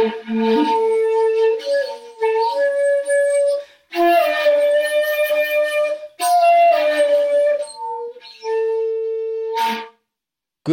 [0.00, 0.08] Good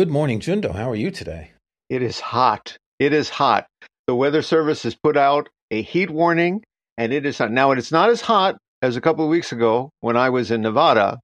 [0.10, 0.74] morning, Jundo.
[0.74, 1.52] How are you today?
[1.90, 2.78] It is hot.
[3.00, 3.68] It is hot.
[4.06, 6.64] The Weather Service has put out a heat warning,
[6.98, 7.52] and it is hot.
[7.52, 10.62] Now, it's not as hot as a couple of weeks ago when I was in
[10.62, 11.20] Nevada,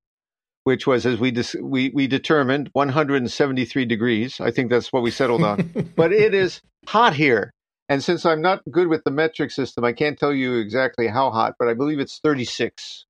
[0.65, 4.41] which was, as we dis- we we determined, 173 degrees.
[4.41, 5.93] I think that's what we settled on.
[5.95, 7.53] but it is hot here,
[7.89, 11.31] and since I'm not good with the metric system, I can't tell you exactly how
[11.31, 13.05] hot, but I believe it's 36.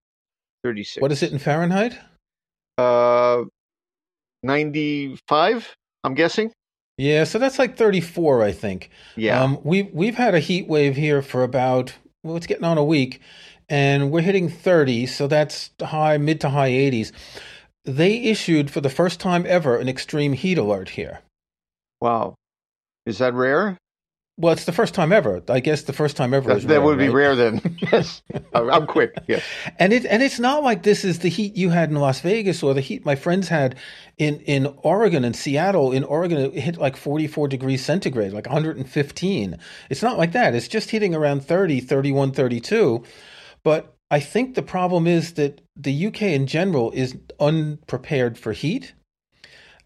[0.64, 1.02] 36.
[1.02, 1.98] What is it in Fahrenheit?
[2.78, 3.44] Uh,
[4.42, 5.76] 95.
[6.04, 6.52] I'm guessing.
[6.98, 8.90] Yeah, so that's like 34, I think.
[9.16, 9.42] Yeah.
[9.42, 12.84] Um, we've we've had a heat wave here for about well, it's getting on a
[12.84, 13.20] week,
[13.68, 17.12] and we're hitting 30, so that's high, mid to high 80s.
[17.86, 21.22] They issued for the first time ever an extreme heat alert here.
[22.00, 22.36] Wow,
[23.06, 23.78] is that rare?
[24.36, 25.44] Well, it's the first time ever.
[25.48, 26.56] I guess the first time ever.
[26.56, 27.14] That, rare, would be right?
[27.14, 27.78] rare then.
[27.92, 29.16] yes, I'm quick.
[29.28, 29.44] Yes,
[29.78, 32.64] and it and it's not like this is the heat you had in Las Vegas
[32.64, 33.76] or the heat my friends had
[34.18, 35.92] in in Oregon and Seattle.
[35.92, 39.58] In Oregon, it hit like 44 degrees centigrade, like 115.
[39.92, 40.56] It's not like that.
[40.56, 43.04] It's just hitting around 30, 31, 32.
[43.64, 48.94] But I think the problem is that the UK in general is unprepared for heat.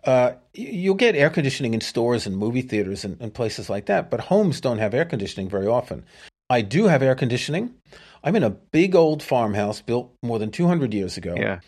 [0.06, 4.09] Uh, you'll get air conditioning in stores and movie theaters and, and, places like that,
[4.09, 6.03] but homes don't have air conditioning very often.
[6.49, 7.73] I do have air conditioning.
[8.23, 11.36] I'm in a big old farmhouse built more than 200 years ago.
[11.38, 11.59] Yeah.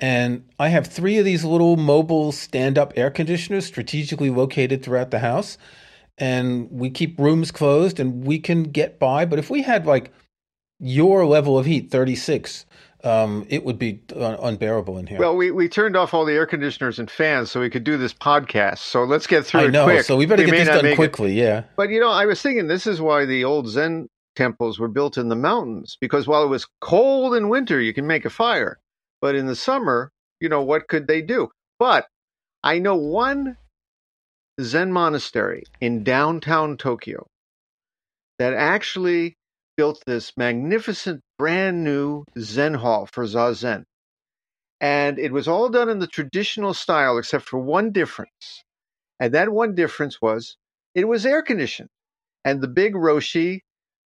[0.00, 5.12] And I have three of these little mobile stand up air conditioners strategically located throughout
[5.12, 5.58] the house.
[6.18, 9.24] And we keep rooms closed and we can get by.
[9.24, 10.12] But if we had like
[10.80, 12.66] your level of heat, 36,
[13.04, 15.18] um, it would be un- unbearable in here.
[15.18, 17.96] Well, we, we turned off all the air conditioners and fans so we could do
[17.96, 18.78] this podcast.
[18.78, 20.04] So let's get through I it know, quick.
[20.04, 21.38] so we better get this done quickly.
[21.38, 21.42] It.
[21.42, 21.62] Yeah.
[21.76, 25.18] But you know, I was thinking this is why the old Zen temples were built
[25.18, 28.78] in the mountains because while it was cold in winter, you can make a fire,
[29.20, 30.10] but in the summer,
[30.40, 31.48] you know, what could they do?
[31.78, 32.06] But
[32.62, 33.56] I know one
[34.60, 37.26] Zen monastery in downtown Tokyo
[38.38, 39.36] that actually
[39.76, 43.84] built this magnificent brand new Zen hall for Zazen.
[44.80, 48.64] And it was all done in the traditional style, except for one difference.
[49.20, 50.56] And that one difference was
[50.94, 51.88] it was air conditioned.
[52.44, 53.60] And the big Roshi,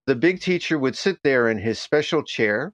[0.06, 2.72] the big teacher, would sit there in his special chair,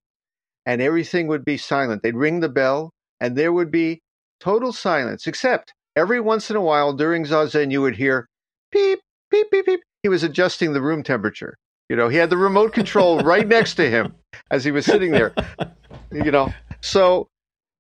[0.67, 2.03] and everything would be silent.
[2.03, 4.03] They'd ring the bell, and there would be
[4.41, 8.29] total silence, except every once in a while during Zazen, you would hear
[8.73, 8.99] beep,
[9.31, 9.81] beep, beep, beep.
[10.03, 11.57] He was adjusting the room temperature.
[11.93, 14.15] You know, he had the remote control right next to him
[14.51, 15.35] as he was sitting there.
[16.11, 17.29] You know, so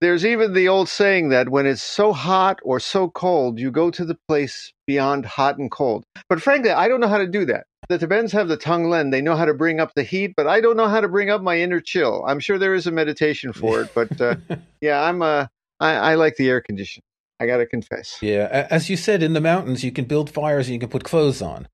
[0.02, 3.90] there's even the old saying that when it's so hot or so cold, you go
[3.90, 6.04] to the place beyond hot and cold.
[6.28, 7.64] But frankly, I don't know how to do that.
[7.88, 9.12] The Tibetans have the Tonglen.
[9.12, 11.30] They know how to bring up the heat, but I don't know how to bring
[11.30, 12.22] up my inner chill.
[12.26, 14.34] I'm sure there is a meditation for it, but uh,
[14.82, 15.46] yeah, I'm uh,
[15.80, 17.04] I, I like the air conditioning.
[17.40, 18.18] I got to confess.
[18.20, 21.02] Yeah, as you said, in the mountains, you can build fires and you can put
[21.02, 21.66] clothes on.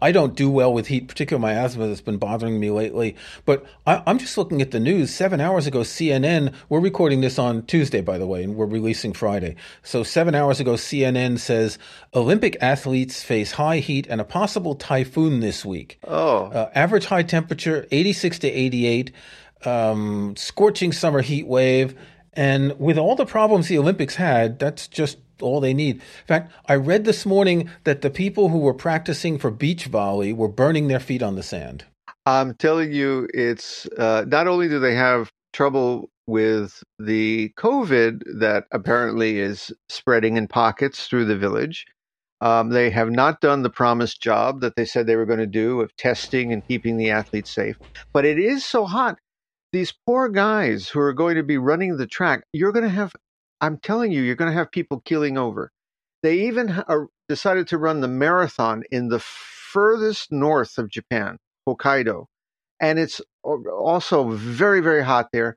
[0.00, 3.16] I don't do well with heat, particularly my asthma that's been bothering me lately.
[3.44, 5.14] But I, am just looking at the news.
[5.14, 9.12] Seven hours ago, CNN, we're recording this on Tuesday, by the way, and we're releasing
[9.12, 9.56] Friday.
[9.82, 11.78] So seven hours ago, CNN says
[12.14, 15.98] Olympic athletes face high heat and a possible typhoon this week.
[16.04, 16.46] Oh.
[16.46, 19.12] Uh, average high temperature, 86 to 88,
[19.64, 21.94] um, scorching summer heat wave.
[22.34, 25.96] And with all the problems the Olympics had, that's just all they need.
[25.96, 30.32] In fact, I read this morning that the people who were practicing for beach volley
[30.32, 31.84] were burning their feet on the sand.
[32.26, 38.64] I'm telling you, it's uh, not only do they have trouble with the COVID that
[38.70, 41.86] apparently is spreading in pockets through the village.
[42.40, 45.46] Um, they have not done the promised job that they said they were going to
[45.46, 47.78] do of testing and keeping the athletes safe.
[48.12, 49.18] But it is so hot.
[49.72, 53.12] These poor guys who are going to be running the track, you're going to have
[53.60, 55.70] I'm telling you, you're going to have people keeling over.
[56.22, 56.82] They even
[57.28, 61.38] decided to run the marathon in the furthest north of Japan,
[61.68, 62.26] Hokkaido,
[62.80, 65.56] and it's also very, very hot there.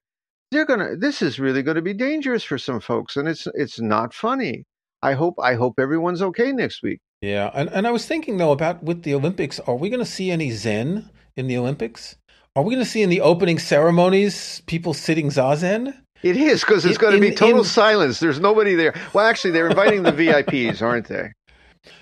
[0.52, 0.98] They're gonna.
[0.98, 4.66] This is really going to be dangerous for some folks, and it's it's not funny.
[5.02, 7.00] I hope I hope everyone's okay next week.
[7.22, 10.06] Yeah, and, and I was thinking though about with the Olympics, are we going to
[10.06, 12.18] see any Zen in the Olympics?
[12.56, 15.96] Are we going to see in the opening ceremonies people sitting zazen?
[16.24, 18.20] It is because it's going to be total in- silence.
[18.20, 18.94] There's nobody there.
[19.14, 21.32] Well, actually, they're inviting the VIPs, aren't they?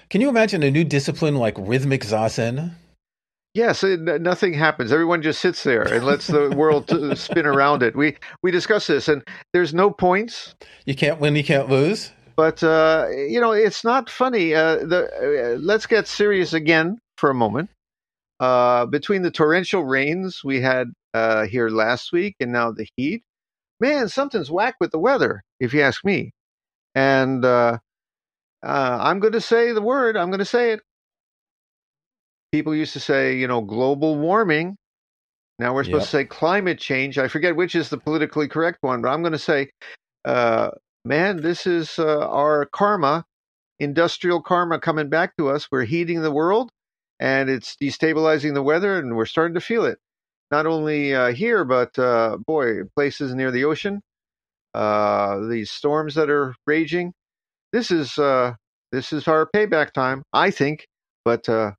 [0.09, 2.73] Can you imagine a new discipline like rhythmic zazen?
[3.53, 4.91] Yes, it, nothing happens.
[4.91, 7.95] Everyone just sits there and lets the world spin around it.
[7.95, 9.23] We we discussed this, and
[9.53, 10.55] there's no points.
[10.85, 12.11] You can't win, you can't lose.
[12.35, 14.53] But uh, you know, it's not funny.
[14.53, 17.69] Uh, the uh, let's get serious again for a moment.
[18.39, 23.23] Uh, between the torrential rains we had uh, here last week and now the heat,
[23.79, 26.33] man, something's whack with the weather, if you ask me.
[26.95, 27.79] And uh,
[28.63, 30.17] uh, I'm going to say the word.
[30.17, 30.81] I'm going to say it.
[32.51, 34.77] People used to say, you know, global warming.
[35.59, 36.07] Now we're supposed Yep.
[36.07, 37.17] to say climate change.
[37.17, 39.69] I forget which is the politically correct one, but I'm going to say,
[40.25, 40.71] uh,
[41.05, 43.25] man, this is uh, our karma,
[43.79, 45.67] industrial karma coming back to us.
[45.71, 46.71] We're heating the world
[47.19, 49.99] and it's destabilizing the weather, and we're starting to feel it.
[50.51, 54.01] Not only uh, here, but uh, boy, places near the ocean,
[54.73, 57.13] uh, these storms that are raging.
[57.71, 58.53] This is uh,
[58.91, 60.87] this is our payback time, I think.
[61.23, 61.71] But uh,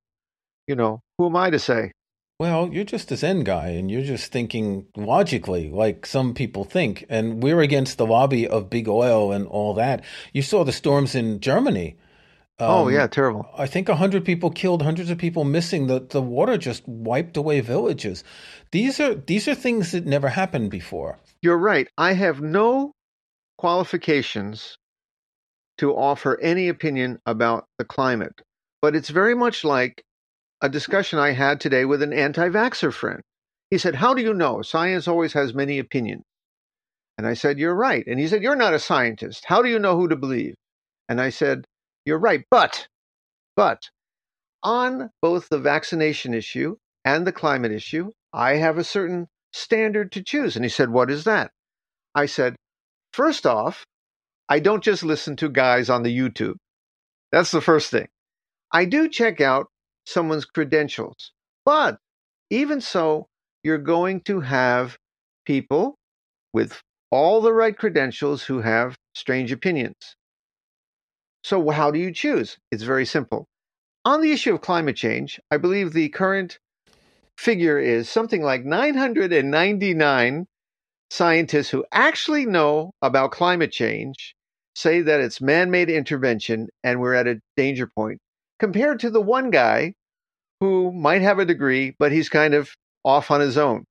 [0.67, 1.93] you know, who am I to say?
[2.39, 7.05] Well, you're just a Zen guy and you're just thinking logically, like some people think.
[7.11, 10.03] And we're against the lobby of big oil and all that.
[10.33, 11.97] You saw the storms in Germany.
[12.67, 13.49] Oh Um, yeah, terrible.
[13.57, 15.87] I think a hundred people killed, hundreds of people missing.
[15.89, 18.25] The the water just wiped away villages.
[18.73, 21.19] These are these are things that never happened before.
[21.43, 21.89] You're right.
[21.99, 22.93] I have no
[23.59, 24.79] qualifications
[25.79, 28.43] to offer any opinion about the climate,
[28.83, 30.03] but it's very much like
[30.63, 33.21] a discussion I had today with an anti vaxxer friend.
[33.71, 34.63] He said, How do you know?
[34.63, 36.25] Science always has many opinions.
[37.19, 38.05] And I said, You're right.
[38.07, 39.45] And he said, You're not a scientist.
[39.47, 40.55] How do you know who to believe?
[41.09, 41.65] And I said,
[42.05, 42.45] You're right.
[42.51, 42.89] But,
[43.57, 43.91] but
[44.63, 50.23] on both the vaccination issue and the climate issue, I have a certain standard to
[50.23, 50.57] choose.
[50.57, 51.51] And he said, What is that?
[52.15, 52.57] I said,
[53.13, 53.85] First off,
[54.49, 56.57] I don't just listen to guys on the YouTube.
[57.33, 58.09] That's the first thing.
[58.73, 59.67] I do check out
[60.07, 61.33] someone's credentials.
[61.65, 61.99] But
[62.51, 63.27] even so,
[63.63, 64.97] you're going to have
[65.45, 65.97] people
[66.53, 66.81] with
[67.11, 70.17] all the right credentials who have strange opinions.
[71.43, 72.59] So, how do you choose?
[72.71, 73.47] It's very simple.
[74.05, 76.59] On the issue of climate change, I believe the current
[77.37, 80.47] figure is something like 999
[81.11, 84.35] scientists who actually know about climate change
[84.75, 88.21] say that it's man made intervention and we're at a danger point,
[88.59, 89.95] compared to the one guy
[90.61, 92.71] who might have a degree, but he's kind of
[93.05, 93.85] off on his own.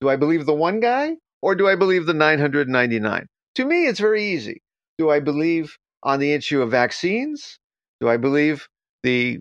[0.00, 3.26] Do I believe the one guy or do I believe the 999?
[3.54, 4.60] To me, it's very easy.
[4.98, 5.76] Do I believe
[6.06, 7.58] on the issue of vaccines?
[8.00, 8.68] Do I believe
[9.02, 9.40] the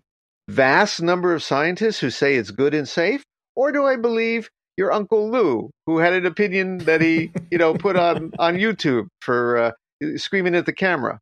[0.50, 3.24] vast number of scientists who say it's good and safe?
[3.56, 7.74] Or do I believe your Uncle Lou, who had an opinion that he, you know,
[7.76, 9.72] put on, on YouTube for uh,
[10.18, 11.20] screaming at the camera?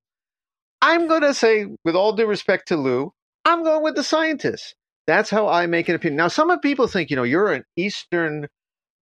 [0.82, 3.12] I'm going to say, with all due respect to Lou,
[3.46, 4.74] I'm going with the scientists.
[5.06, 6.18] That's how I make an opinion.
[6.18, 8.48] Now, some of people think, you know, you're an Eastern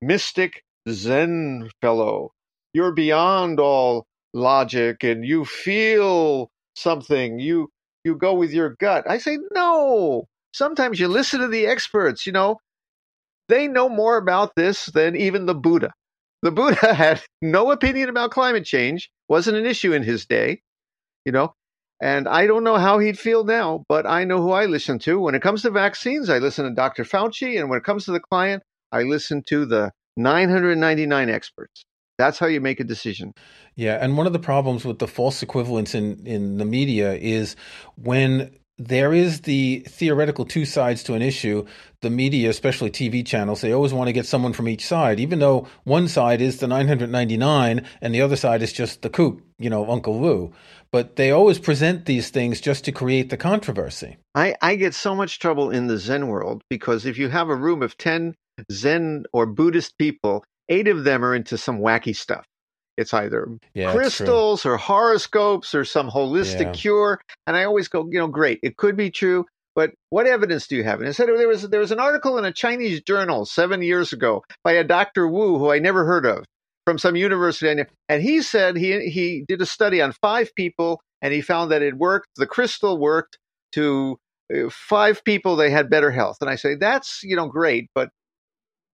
[0.01, 2.31] mystic Zen fellow.
[2.73, 7.39] You're beyond all logic and you feel something.
[7.39, 7.69] You
[8.03, 9.05] you go with your gut.
[9.09, 10.25] I say no.
[10.53, 12.57] Sometimes you listen to the experts, you know.
[13.47, 15.91] They know more about this than even the Buddha.
[16.41, 20.61] The Buddha had no opinion about climate change, wasn't an issue in his day,
[21.25, 21.53] you know.
[22.01, 25.19] And I don't know how he'd feel now, but I know who I listen to.
[25.19, 27.03] When it comes to vaccines, I listen to Dr.
[27.03, 27.59] Fauci.
[27.59, 31.85] And when it comes to the client, I listen to the 999 experts.
[32.21, 33.33] That's how you make a decision.
[33.75, 37.55] Yeah, and one of the problems with the false equivalence in in the media is
[37.95, 41.65] when there is the theoretical two sides to an issue,
[42.01, 45.39] the media, especially TV channels, they always want to get someone from each side, even
[45.39, 49.69] though one side is the 999 and the other side is just the kook, you
[49.69, 50.53] know, Uncle Lou.
[50.91, 54.17] But they always present these things just to create the controversy.
[54.35, 57.55] I, I get so much trouble in the Zen world because if you have a
[57.55, 58.35] room of 10
[58.71, 62.45] Zen or Buddhist people, eight of them are into some wacky stuff.
[62.97, 66.73] It's either Yeah, crystals or horoscopes or some holistic Yeah.
[66.73, 67.21] cure.
[67.47, 70.77] And I always go, you know, great, it could be true, but what evidence do
[70.77, 71.01] you have?
[71.01, 74.13] And I said there was there was an article in a Chinese journal seven years
[74.13, 75.27] ago by a Dr.
[75.29, 76.45] Wu who I never heard of
[76.87, 81.01] from some university, and- and he said he he did a study on five people
[81.21, 82.29] and he found that it worked.
[82.37, 83.39] The crystal worked
[83.73, 84.19] to
[84.55, 86.37] uh, five people; they had better health.
[86.41, 88.09] And I say that's you know great, but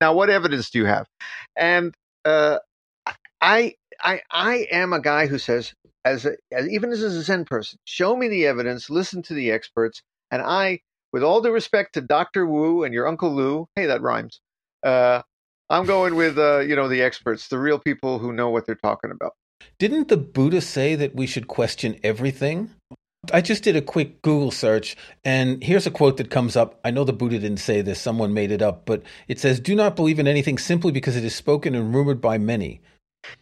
[0.01, 1.07] now what evidence do you have?
[1.55, 1.93] And
[2.25, 2.59] uh,
[3.41, 5.73] I I I am a guy who says,
[6.05, 9.51] as, a, as even as a Zen person, show me the evidence, listen to the
[9.51, 10.01] experts.
[10.31, 10.81] And I,
[11.13, 14.41] with all due respect to Doctor Wu and your Uncle Lou, hey, that rhymes.
[14.83, 15.21] Uh,
[15.69, 18.75] I'm going with uh, you know the experts, the real people who know what they're
[18.75, 19.33] talking about.
[19.79, 22.71] Didn't the Buddha say that we should question everything?
[23.33, 26.79] I just did a quick Google search, and here's a quote that comes up.
[26.83, 29.75] I know the Buddha didn't say this, someone made it up, but it says, Do
[29.75, 32.81] not believe in anything simply because it is spoken and rumored by many.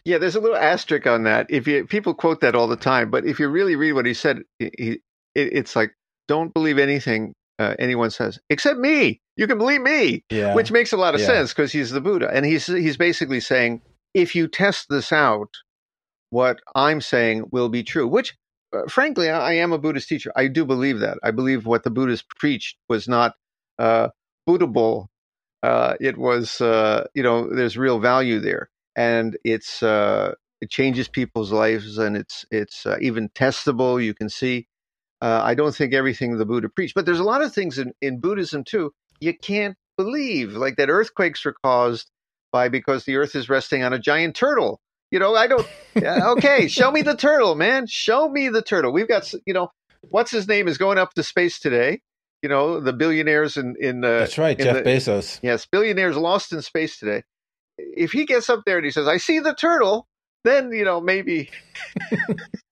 [0.04, 1.46] Yeah, there's a little asterisk on that.
[1.48, 4.14] If you people quote that all the time, but if you really read what he
[4.14, 5.00] said, he, it,
[5.34, 5.94] it's like,
[6.28, 9.20] don't believe anything uh, anyone says except me.
[9.36, 10.54] You can believe me, Yeah.
[10.54, 11.26] which makes a lot of Yeah.
[11.26, 13.82] sense because he's the Buddha, and he's he's basically saying,
[14.14, 15.50] if you test this out,
[16.30, 18.08] what I'm saying will be true.
[18.08, 18.34] Which,
[18.88, 20.32] frankly, I, I am a Buddhist teacher.
[20.36, 21.18] I do believe that.
[21.22, 23.34] I believe what the Buddhists preached was not
[23.78, 24.08] uh.
[25.62, 31.08] Uh, it was, uh, you know, there's real value there, and it's uh, it changes
[31.08, 34.02] people's lives, and it's it's uh, even testable.
[34.02, 34.68] You can see.
[35.20, 37.92] Uh, I don't think everything the Buddha preached, but there's a lot of things in,
[38.02, 42.10] in Buddhism too you can't believe, like that earthquakes are caused
[42.52, 44.80] by because the Earth is resting on a giant turtle.
[45.16, 45.66] You know, I don't.
[46.36, 47.86] okay, show me the turtle, man.
[47.86, 48.92] Show me the turtle.
[48.92, 49.70] We've got, you know,
[50.10, 52.02] what's his name is going up to space today.
[52.42, 55.40] You know, the billionaires in in uh, That's right, Jeff the- Bezos.
[55.42, 57.22] Yes, billionaires lost in space today.
[57.78, 60.06] If he gets up there and he says, "I see the turtle,"
[60.44, 61.48] then you know maybe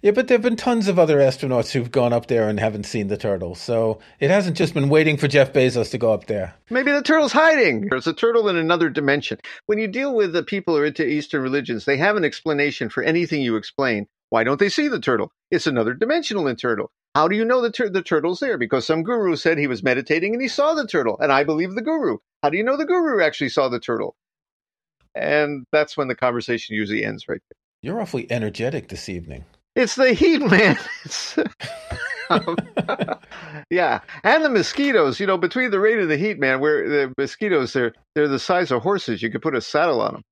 [0.00, 2.84] Yeah, but there have been tons of other astronauts who've gone up there and haven't
[2.84, 3.56] seen the turtle.
[3.56, 6.54] So it hasn't just been waiting for Jeff Bezos to go up there.
[6.70, 7.88] maybe the turtle's hiding.
[7.88, 9.38] There's a turtle in another dimension.
[9.66, 12.90] When you deal with the people who are into Eastern religions, they have an explanation
[12.90, 14.06] for anything you explain.
[14.30, 15.32] Why don't they see the turtle?
[15.50, 16.92] It's another dimensional in turtle.
[17.16, 18.58] How do you know the, tur- the turtle's there?
[18.58, 21.74] Because some guru said he was meditating and he saw the turtle, and I believe
[21.74, 22.18] the guru.
[22.42, 24.14] How do you know the guru actually saw the turtle?
[25.16, 27.56] And that's when the conversation usually ends right there.
[27.82, 29.44] You're awfully energetic this evening.
[29.78, 30.76] It's the heat, man.
[31.04, 31.38] It's-
[32.30, 32.56] um,
[33.70, 35.18] yeah, and the mosquitoes.
[35.18, 38.38] You know, between the rain and the heat, man, where the mosquitoes they're they're the
[38.38, 39.22] size of horses.
[39.22, 40.22] You could put a saddle on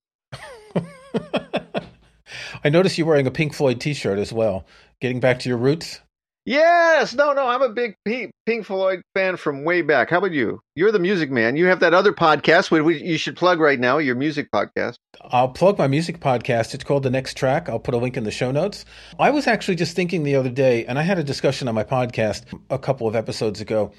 [0.74, 0.86] them.
[2.64, 4.66] I noticed you're wearing a Pink Floyd t-shirt as well.
[5.00, 6.00] Getting back to your roots.
[6.46, 7.44] Yes, no, no.
[7.48, 8.30] I'm a big Pink,
[8.64, 10.10] Floyd fan from way back.
[10.10, 10.60] How about you?
[10.76, 11.56] You're the music man.
[11.56, 13.98] You have that other podcast, which we, you should plug right now.
[13.98, 14.94] Your music podcast.
[15.20, 16.72] I'll plug my music podcast.
[16.72, 17.68] It's called The Next Track.
[17.68, 18.84] I'll put a link in the show notes.
[19.18, 21.82] I was actually just thinking the other day, and I had a discussion on my
[21.82, 23.90] podcast a couple of episodes ago.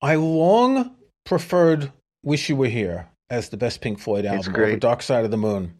[0.00, 1.92] I long preferred
[2.22, 5.36] Wish You Were Here as the best Pink Floyd album over Dark Side of the
[5.36, 5.74] Moon.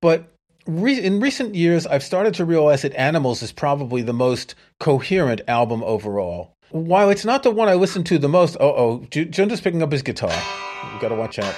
[0.00, 0.31] But
[0.66, 5.40] re- in recent years, I've started to realize that Animals is probably the most coherent
[5.48, 6.54] album overall.
[6.70, 9.82] While it's not the one I listen to the most, oh, oh, Ju- Jundo's picking
[9.82, 10.32] up his guitar.
[10.92, 11.54] You got to watch out.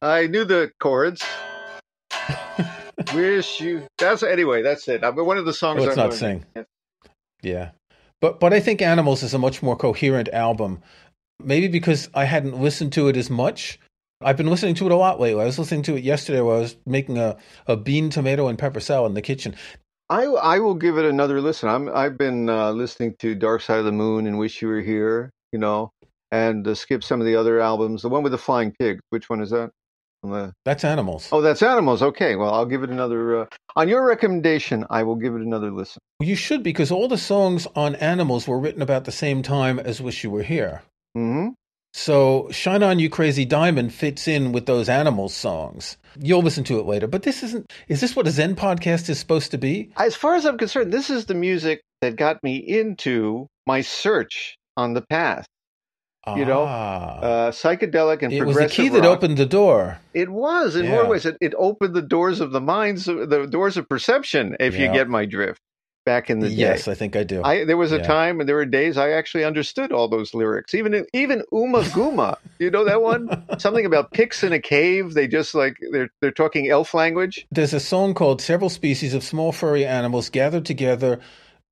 [0.00, 1.24] I knew the chords.
[3.14, 3.82] Wish you.
[3.98, 4.62] That's anyway.
[4.62, 5.02] That's it.
[5.02, 5.82] I mean, one of the songs.
[5.82, 6.44] Oh, it's I'm not sing.
[7.42, 7.70] Yeah.
[8.20, 10.82] But but I think Animals is a much more coherent album.
[11.42, 13.78] Maybe because I hadn't listened to it as much.
[14.20, 15.42] I've been listening to it a lot lately.
[15.42, 18.58] I was listening to it yesterday while I was making a, a bean, tomato, and
[18.58, 19.54] pepper salad in the kitchen.
[20.10, 21.68] I I will give it another listen.
[21.68, 24.80] I'm I've been uh, listening to Dark Side of the Moon and Wish You Were
[24.80, 25.92] Here, you know,
[26.32, 28.02] and uh, skip some of the other albums.
[28.02, 29.00] The one with the flying pig.
[29.10, 29.70] Which one is that?
[30.24, 31.28] The That's Animals.
[31.30, 32.02] oh, that's Animals.
[32.02, 33.42] Okay, well I'll give it another.
[33.42, 33.46] Uh,
[33.76, 36.00] on your recommendation, I will give it another listen.
[36.20, 40.00] You should because all the songs on Animals were written about the same time as
[40.00, 40.82] Wish You Were Here.
[41.14, 41.50] hmm
[41.92, 45.96] So Shine On You Crazy Diamond fits in with those Animals songs.
[46.20, 47.06] You'll listen to it later.
[47.06, 49.90] But this isn't is this what a Zen podcast is supposed to be?
[49.96, 54.56] As far as I'm concerned, this is the music that got me into my search
[54.76, 55.46] on the path.
[56.36, 57.18] You know, Ah.
[57.20, 59.16] Uh, psychedelic and it was the key that rock.
[59.16, 59.98] opened the door.
[60.12, 60.90] It was in Yeah.
[60.90, 61.24] more ways.
[61.24, 64.54] It, it opened the doors of the minds, the doors of perception.
[64.60, 65.58] If you get my drift,
[66.08, 67.42] back in the Yes, day, I think I do.
[67.44, 68.02] I there was a Yeah.
[68.16, 70.74] time and there were days I actually understood all those lyrics.
[70.74, 73.28] Even even Uma Guma, you know that one?
[73.58, 75.14] Something about pigs in a cave.
[75.14, 77.46] They just like they're they're talking elf language.
[77.50, 81.20] There's a song called Several Species of Small Furry Animals Gathered Together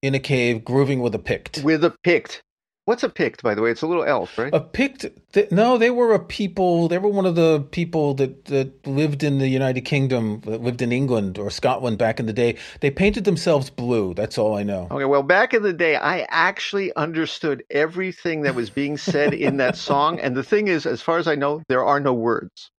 [0.02, 1.62] in a Cave Grooving with a Pict.
[1.64, 2.42] with a pict.
[2.86, 3.72] What's a pict, by the way?
[3.72, 4.54] It's a little elf, right?
[4.54, 8.44] A Pict, th- no, they were a people, they were one of the people that,
[8.44, 12.32] that lived in the United Kingdom, that lived in England or Scotland back in the
[12.32, 12.56] day.
[12.80, 14.14] They painted themselves blue.
[14.14, 14.86] That's all I know.
[14.92, 19.56] Okay, well, back in the day, I actually understood everything that was being said in
[19.56, 20.20] that song.
[20.20, 22.70] And the thing is, as far as I know, there are no words.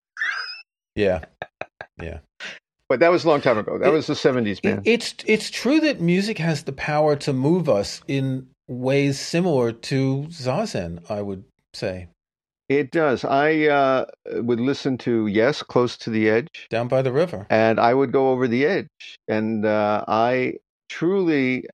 [0.96, 1.26] Yeah.
[2.02, 2.20] Yeah.
[2.88, 3.78] But that was a long time ago.
[3.78, 4.84] That It- was the 70s, man.
[4.86, 10.26] It's it's true that music has the power to move us in ways similar to
[10.30, 11.10] zazen.
[11.10, 12.10] I would say
[12.70, 13.24] It does.
[13.24, 17.48] I uh, would listen to Yes, Close to the Edge, down by the river.
[17.50, 19.18] and I would go over the edge.
[19.28, 20.56] And uh, I
[20.90, 21.66] truly,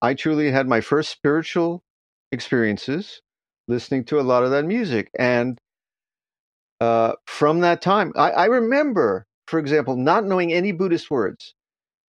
[0.00, 1.82] I truly had my first spiritual
[2.32, 3.20] experiences
[3.66, 5.10] listening to a lot of that music.
[5.18, 5.58] And
[6.80, 11.54] uh, from that time, I, I, remember, for example, not knowing any Buddhist words.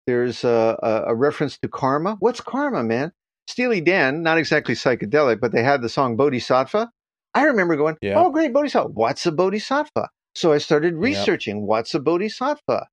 [0.05, 2.17] There's a, a, a, reference to karma.
[2.19, 3.11] What's karma, man?
[3.47, 6.89] Steely Dan, not exactly psychedelic, but they had the song Bodhisattva.
[7.33, 8.15] I remember going, yeah.
[8.17, 8.89] oh, great, Bodhisattva.
[8.89, 10.09] What's a Bodhisattva?
[10.35, 11.65] So I started researching yep.
[11.65, 12.87] what's a Bodhisattva.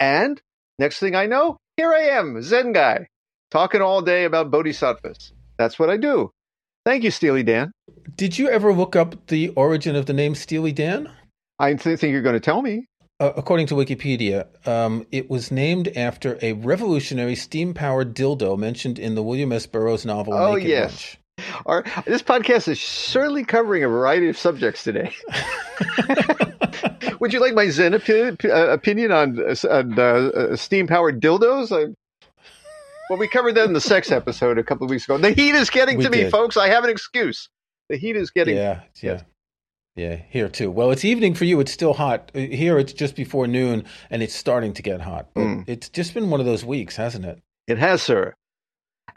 [0.00, 0.40] And
[0.78, 3.06] next thing I know, here I am, Zen guy,
[3.50, 5.32] talking all day about Bodhisattvas.
[5.58, 6.30] That's what I do.
[6.84, 7.72] Thank you, Steely Dan.
[8.14, 11.12] Did you ever look up the origin of the name Steely Dan?
[11.58, 12.86] I th- think you're going to tell me.
[13.20, 18.96] Uh, according to Wikipedia, um, it was named after a revolutionary steam powered dildo mentioned
[18.98, 19.66] in the William S.
[19.66, 20.34] Burroughs novel.
[20.34, 20.90] Oh, Naked yes.
[20.90, 21.18] Lunch.
[21.66, 25.12] Our, this podcast is certainly covering a variety of subjects today.
[27.20, 31.72] Would you like my Zen opi- uh, opinion on, on uh, steam powered dildos?
[31.72, 31.92] I,
[33.10, 35.18] well, we covered that in the sex episode a couple of weeks ago.
[35.18, 36.24] The heat is getting we to did.
[36.26, 36.56] me, folks.
[36.56, 37.48] I have an excuse.
[37.88, 38.56] The heat is getting.
[38.56, 39.22] Yeah, yeah.
[39.98, 40.70] Yeah, here too.
[40.70, 41.58] Well, it's evening for you.
[41.58, 42.30] It's still hot.
[42.32, 45.30] Here it's just before noon and it's starting to get hot.
[45.34, 45.64] But mm.
[45.66, 47.40] it's just been one of those weeks, hasn't it?
[47.66, 48.34] It has, sir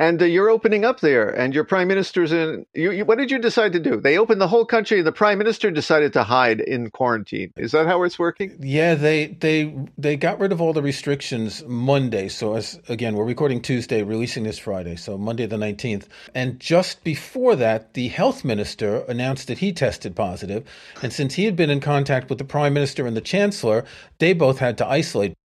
[0.01, 2.65] and uh, you're opening up there, and your prime minister's in.
[2.73, 4.01] You, you, what did you decide to do?
[4.01, 7.53] They opened the whole country, and the prime minister decided to hide in quarantine.
[7.55, 8.57] Is that how it's working?
[8.59, 12.29] Yeah, they they they got rid of all the restrictions Monday.
[12.29, 16.09] So as again, we're recording Tuesday, releasing this Friday, so Monday the nineteenth.
[16.33, 20.63] And just before that, the health minister announced that he tested positive,
[21.03, 23.85] and since he had been in contact with the prime minister and the chancellor,
[24.17, 25.35] they both had to isolate.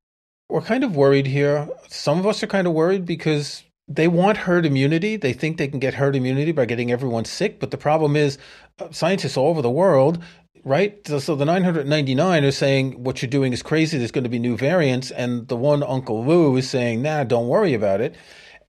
[0.48, 1.68] We're kind of worried here.
[1.88, 5.16] Some of us are kind of worried because they want herd immunity.
[5.16, 7.60] They think they can get herd immunity by getting everyone sick.
[7.60, 8.38] But the problem is,
[8.78, 10.22] uh, scientists all over the world,
[10.64, 11.06] right?
[11.06, 13.98] So, so, the 999 are saying what you're doing is crazy.
[13.98, 15.10] There's going to be new variants.
[15.10, 18.16] And the one Uncle Lou is saying, nah, don't worry about it.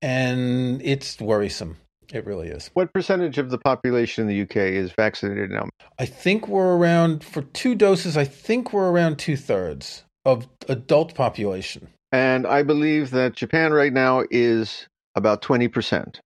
[0.01, 1.77] And it's worrisome.
[2.13, 2.69] It really is.
[2.73, 5.67] What percentage of the population in the UK is vaccinated now?
[5.99, 11.15] I think we're around, for two doses, I think we're around two thirds of adult
[11.15, 11.89] population.
[12.11, 16.19] And I believe that Japan right now is about 20%,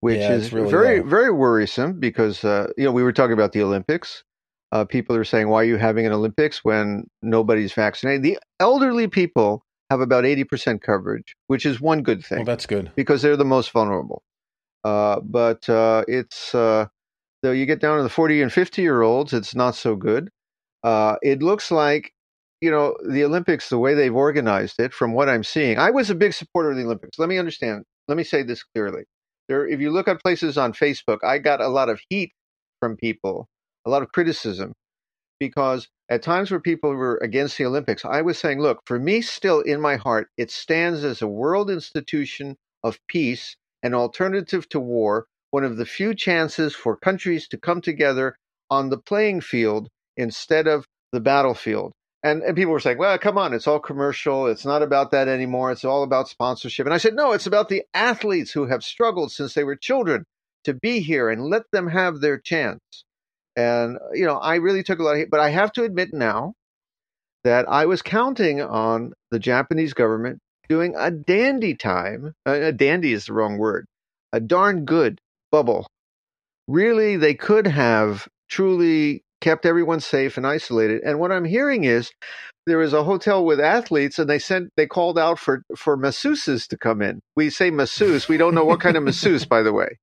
[0.00, 1.06] which yeah, is really very, low.
[1.06, 4.24] very worrisome because, uh, you know, we were talking about the Olympics.
[4.72, 8.22] Uh, people are saying, why are you having an Olympics when nobody's vaccinated?
[8.22, 12.38] The elderly people have about 80% coverage, which is one good thing.
[12.38, 12.90] Well, that's good.
[12.96, 14.22] Because they're the most vulnerable.
[14.82, 16.86] Uh, but uh, it's, uh,
[17.42, 20.30] though you get down to the 40 and 50 year olds, it's not so good.
[20.82, 22.12] Uh, it looks like
[22.60, 26.10] you know the olympics the way they've organized it from what i'm seeing i was
[26.10, 29.04] a big supporter of the olympics let me understand let me say this clearly.
[29.48, 32.32] There, if you look at places on Facebook, I got a lot of heat
[32.80, 33.48] from people,
[33.86, 34.72] a lot of criticism,
[35.38, 39.20] because at times where people were against the Olympics, I was saying, look, for me,
[39.22, 44.80] still in my heart, it stands as a world institution of peace, an alternative to
[44.80, 48.36] war, one of the few chances for countries to come together
[48.70, 51.92] on the playing field instead of the battlefield
[52.26, 54.46] and and people were saying, "Well, come on, it's all commercial.
[54.46, 55.70] It's not about that anymore.
[55.70, 59.30] It's all about sponsorship." And I said, "No, it's about the athletes who have struggled
[59.32, 60.24] since they were children
[60.64, 62.80] to be here and let them have their chance."
[63.54, 66.54] And you know, I really took a lot of but I have to admit now
[67.44, 72.34] that I was counting on the Japanese government doing a dandy time.
[72.44, 73.86] Uh, a dandy is the wrong word.
[74.32, 75.20] A darn good
[75.52, 75.86] bubble.
[76.66, 81.02] Really, they could have truly kept everyone safe and isolated.
[81.04, 82.10] And what I'm hearing is
[82.66, 86.66] there was a hotel with athletes and they sent they called out for for masseuses
[86.66, 87.20] to come in.
[87.36, 90.00] We say masseuse, we don't know what kind of masseuse by the way.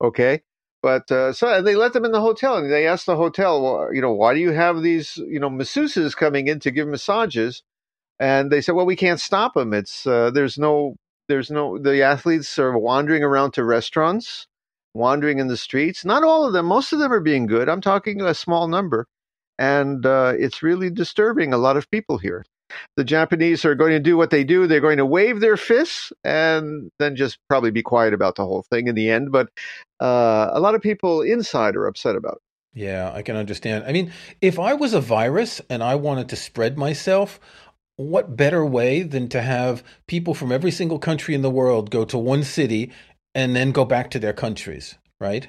[0.00, 0.42] Okay?
[0.80, 3.92] But uh, so they let them in the hotel and they asked the hotel, well,
[3.92, 7.64] you know, why do you have these, you know, masseuses coming in to give massages?
[8.20, 9.74] And they said, well, we can't stop them.
[9.74, 10.94] It's uh, there's no
[11.28, 14.46] there's no the athletes are wandering around to restaurants
[14.94, 16.04] wandering in the streets.
[16.04, 17.68] Not all of them, most of them are being good.
[17.68, 19.06] I'm talking a small number.
[19.58, 22.44] And uh, it's really disturbing a lot of people here.
[22.96, 24.66] The Japanese are going to do what they do.
[24.66, 28.62] They're going to wave their fists and then just probably be quiet about the whole
[28.62, 29.30] thing in the end.
[29.30, 29.48] But
[30.00, 32.80] uh, a lot of people inside are upset about it.
[32.80, 33.84] Yeah, I can understand.
[33.86, 37.38] I mean, if I was a virus and I wanted to spread myself,
[37.96, 42.04] what better way than to have people from every single country in the world go
[42.04, 42.90] to one city
[43.34, 45.48] and then go back to their countries, right?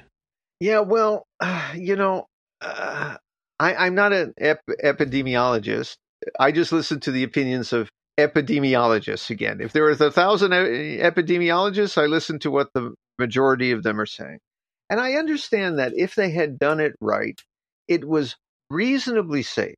[0.60, 2.26] Yeah, well, uh, you know,
[2.60, 3.16] uh,
[3.58, 5.96] I, am not an ep- epidemiologist.
[6.38, 9.60] I just listen to the opinions of epidemiologists again.
[9.60, 14.06] If there was a thousand epidemiologists, I listen to what the majority of them are
[14.06, 14.38] saying.
[14.88, 17.38] And I understand that if they had done it right,
[17.88, 18.36] it was
[18.70, 19.74] reasonably safe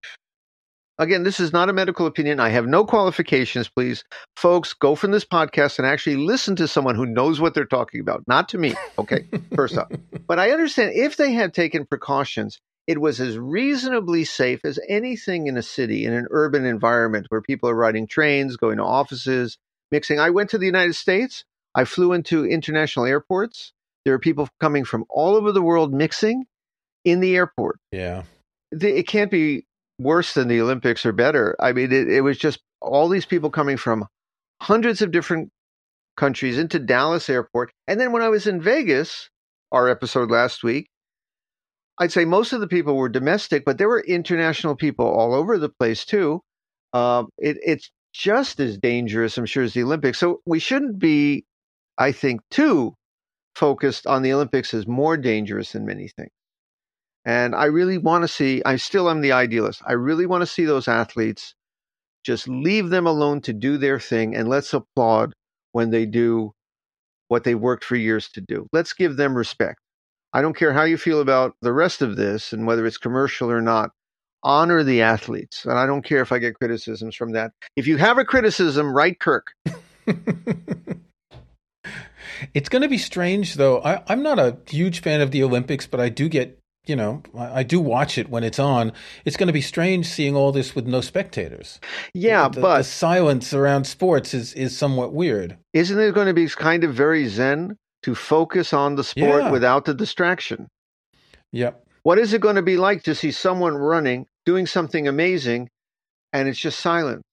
[1.00, 2.40] Again, this is not a medical opinion.
[2.40, 4.02] I have no qualifications, please.
[4.36, 8.00] Folks, go from this podcast and actually listen to someone who knows what they're talking
[8.00, 8.74] about, not to me.
[8.98, 9.90] Okay, first off.
[10.26, 15.46] But I understand if they had taken precautions, it was as reasonably safe as anything
[15.46, 19.56] in a city, in an urban environment where people are riding trains, going to offices,
[19.90, 20.20] mixing.
[20.20, 21.44] I went to the United States.
[21.74, 23.72] I flew into international airports.
[24.04, 26.44] There are people coming from all over the world mixing
[27.04, 27.78] in the airport.
[27.92, 28.24] Yeah.
[28.70, 29.64] It can't be
[29.98, 31.56] worse than the Olympics or better.
[31.60, 34.06] I mean, it, it was just all these people coming from
[34.60, 35.50] hundreds of different
[36.16, 37.70] countries into Dallas airport.
[37.86, 39.30] And then when I was in Vegas,
[39.72, 40.88] our episode last week,
[41.98, 45.58] I'd say most of the people were domestic, but there were international people all over
[45.58, 46.42] the place too.
[46.92, 50.18] Uh, it, it's just as dangerous, I'm sure, as the Olympics.
[50.18, 51.44] So we shouldn't be,
[51.98, 52.94] I think, too
[53.54, 56.30] focused on the Olympics as more dangerous than many things.
[57.28, 59.82] And I really want to see, I still am the idealist.
[59.86, 61.54] I really want to see those athletes
[62.24, 65.34] just leave them alone to do their thing and let's applaud
[65.72, 66.52] when they do
[67.28, 68.66] what they worked for years to do.
[68.72, 69.78] Let's give them respect.
[70.32, 73.50] I don't care how you feel about the rest of this and whether it's commercial
[73.50, 73.90] or not.
[74.42, 75.66] Honor the athletes.
[75.66, 77.52] And I don't care if I get criticisms from that.
[77.76, 79.48] If you have a criticism, write Kirk.
[82.54, 83.80] it's going to be strange, though.
[83.80, 87.22] I, am not a huge fan of the Olympics, but I do get, you know,
[87.36, 88.92] I, do watch it when it's on.
[89.24, 91.80] It's going to be strange seeing all this with no spectators.
[92.14, 95.58] Yeah, the, but the silence around sports is, is somewhat weird.
[95.74, 99.50] Isn't it going to be kind of very zen to focus on the sport Yeah.
[99.50, 100.68] without the distraction.
[101.52, 101.84] Yep.
[102.02, 105.68] What is it going to be like to see someone running, doing something amazing,
[106.32, 107.24] and it's just silence?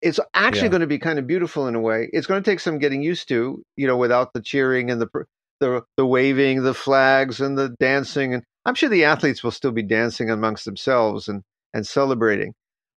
[0.00, 0.68] It's actually Yeah.
[0.68, 2.10] going to be kind of beautiful in a way.
[2.12, 5.08] It's going to take some getting used to, you know, without the cheering and the
[5.60, 9.72] the the waving, the flags and the dancing, and I'm sure the athletes will still
[9.72, 11.42] be dancing amongst themselves and
[11.74, 12.54] and celebrating.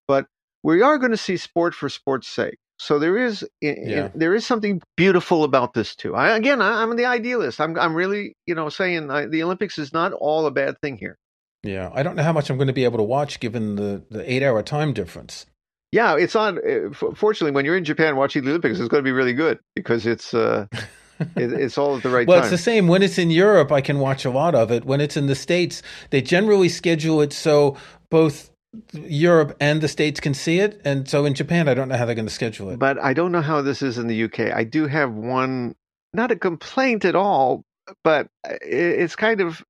[0.07, 0.25] But
[0.63, 2.57] we are going to see sport for sport's sake.
[2.77, 4.09] So there is Yeah.
[4.13, 6.13] there is something beautiful about this too.
[6.15, 7.61] I, again, I, I'm the idealist.
[7.61, 10.97] I'm I'm really you know saying I, the Olympics is not all a bad thing
[10.97, 11.17] here.
[11.63, 11.89] Yeah.
[11.93, 14.29] I don't know how much I'm going to be able to watch given the, the
[14.31, 15.45] eight hour time difference.
[15.91, 16.57] Yeah, it's on.
[16.59, 19.59] uh, Fortunately, when you're in Japan watching the Olympics, it's going to be really good
[19.75, 20.65] because it's uh,
[21.19, 22.43] it, it's all at the right Well, time.
[22.45, 22.87] it's the same.
[22.87, 24.85] When it's in Europe, I can watch a lot of it.
[24.85, 27.77] When it's in the States, they generally schedule it so
[28.09, 28.51] both
[28.93, 30.81] Europe and the States can see it.
[30.83, 32.79] And so in Japan, I don't know how they're going to schedule it.
[32.79, 34.51] But I don't know how this is in the UK.
[34.53, 35.75] I do have one,
[36.13, 37.63] not a complaint at all,
[38.03, 38.27] but
[38.61, 39.63] it's kind of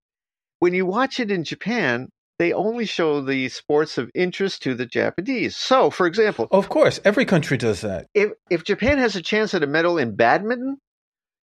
[0.59, 4.85] when you watch it in Japan, they only show the sports of interest to the
[4.85, 5.55] Japanese.
[5.55, 8.07] So, for example, of course, every country does that.
[8.13, 10.77] if if Japan has a chance at a medal in badminton,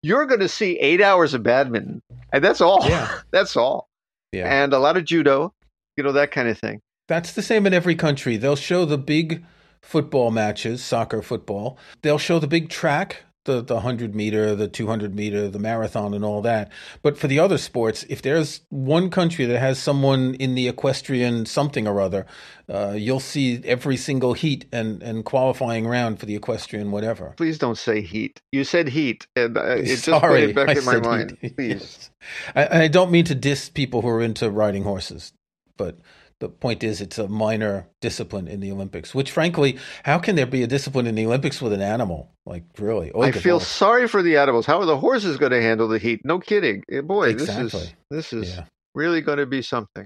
[0.03, 2.01] you're going to see eight hours of badminton,
[2.33, 2.87] and that's all.
[2.87, 3.19] Yeah.
[3.31, 3.87] that's all.
[4.31, 4.47] Yeah.
[4.63, 5.53] And a lot of judo,
[5.97, 6.81] you know that kind of thing.
[7.07, 8.37] That's the same in every country.
[8.37, 9.43] They'll show the big
[9.81, 11.77] football matches, soccer football.
[12.01, 16.23] They'll show the big track, the the 100 meter, the 200 meter, the marathon and
[16.23, 16.71] all that.
[17.01, 21.45] But for the other sports, if there's one country that has someone in the equestrian
[21.45, 22.25] something or other,
[22.69, 27.33] uh, you'll see every single heat and and qualifying round for the equestrian whatever.
[27.37, 28.41] Please don't say heat.
[28.51, 31.37] You said heat, and uh, it just Sorry, put it back I in my mind.
[31.41, 31.55] heat.
[31.55, 31.69] Please.
[31.69, 32.11] Yes.
[32.55, 35.33] I, I don't mean to diss people who are into riding horses,
[35.77, 35.97] but
[36.41, 39.15] the point is it's a minor discipline in the Olympics.
[39.15, 42.31] Which, frankly, how can there be a discipline in the Olympics with an animal?
[42.45, 43.11] Like, really?
[43.15, 44.65] I feel sorry for the animals.
[44.65, 46.21] How are the horses going to handle the heat?
[46.25, 46.83] No kidding.
[46.91, 48.65] Eh, Boy, this is this is Yeah.
[48.95, 50.05] really going to be something.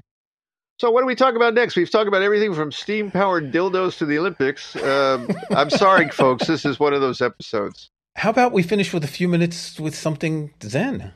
[0.77, 1.77] So, what do we talk about next?
[1.77, 4.75] We've talked about everything from steam powered dildos to the Olympics.
[4.75, 6.45] Um, I'm sorry, folks.
[6.47, 7.89] This is one of those episodes.
[8.17, 11.13] How about we finish with a few minutes with something Zen?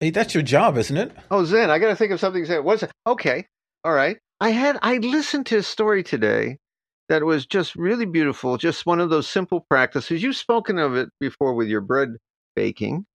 [0.00, 1.12] Hey, that's your job, isn't it?
[1.30, 2.44] Oh, Zen, I got to think of something.
[2.44, 2.62] Zen.
[2.64, 2.90] What's it?
[3.06, 3.46] Okay,
[3.84, 4.18] all right.
[4.40, 6.58] I had I listened to a story today
[7.08, 8.56] that was just really beautiful.
[8.56, 10.22] Just one of those simple practices.
[10.22, 12.16] You've spoken of it before with your bread
[12.56, 13.06] baking,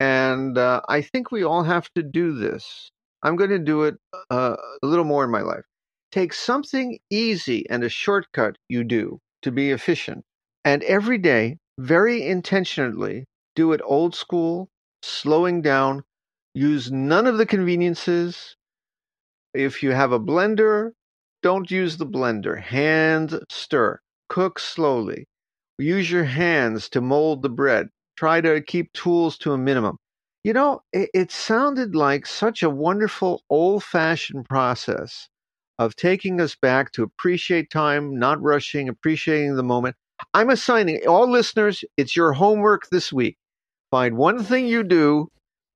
[0.00, 2.90] and uh, I think we all have to do this.
[3.22, 3.96] I'm going to do it
[4.30, 5.64] uh, a little more in my life.
[6.12, 10.24] Take something easy and a shortcut you do to be efficient,
[10.64, 13.26] and every day, very intentionally,
[13.56, 14.68] do it old school,
[15.02, 16.02] slowing down.
[16.54, 18.56] Use none of the conveniences.
[19.54, 20.90] If you have a blender,
[21.42, 22.60] don't use the blender.
[22.60, 24.00] Hand stir.
[24.28, 25.26] Cook slowly.
[25.78, 27.88] Use your hands to mold the bread.
[28.16, 29.98] Try to keep tools to a minimum.
[30.44, 35.28] You know, it, it sounded like such a wonderful old fashioned process
[35.78, 39.96] of taking us back to appreciate time, not rushing, appreciating the moment.
[40.32, 43.36] I'm assigning all listeners, it's your homework this week.
[43.90, 45.28] Find one thing you do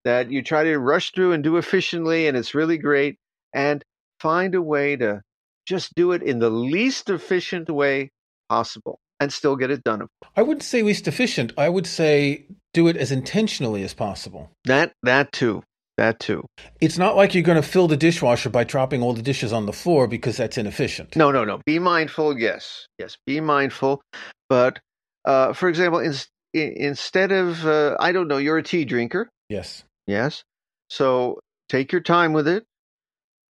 [0.04, 3.18] that you try to rush through and do efficiently, and it's really great.
[3.52, 3.82] And
[4.20, 5.22] find a way to
[5.66, 8.10] Just do it in the least efficient way
[8.48, 10.06] possible and still get it done.
[10.34, 11.52] I wouldn't say least efficient.
[11.58, 14.50] I would say do it as intentionally as possible.
[14.64, 15.62] That that too.
[15.98, 16.46] That too.
[16.80, 19.66] It's not like you're going to fill the dishwasher by dropping all the dishes on
[19.66, 21.16] the floor because that's inefficient.
[21.16, 21.60] No, no, no.
[21.66, 22.38] Be mindful.
[22.38, 23.16] Yes, yes.
[23.26, 24.00] Be mindful.
[24.48, 24.78] But
[25.26, 26.14] uh, for example, in,
[26.54, 29.28] in, instead of uh, I don't know, you're a tea drinker.
[29.50, 29.84] Yes.
[30.06, 30.44] Yes.
[30.88, 32.64] So take your time with it.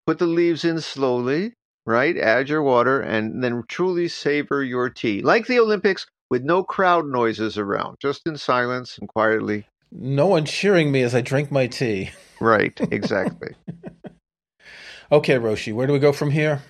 [0.08, 1.54] Put the leaves in slowly.
[1.86, 2.18] Right.
[2.18, 7.06] Add your water, and then truly savor your tea, like the Olympics, with no crowd
[7.06, 9.68] noises around, just in silence and quietly.
[9.92, 12.12] No one cheering me as I drink my tea.
[12.40, 13.56] Right, exactly.
[15.12, 16.62] okay, Roshi, where do we go from here?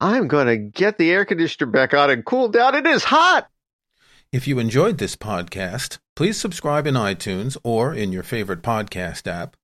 [0.00, 2.74] I'm going to get the air conditioner back on and cool down.
[2.74, 3.48] It is hot.
[4.30, 9.56] If you enjoyed this podcast, please subscribe in iTunes or in your favorite podcast app.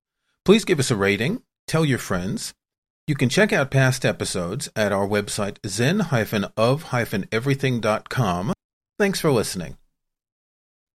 [0.45, 2.55] Please give us a rating, tell your friends.
[3.07, 8.53] You can check out past episodes at our website zen-of-everything.com.
[8.99, 9.77] Thanks for listening.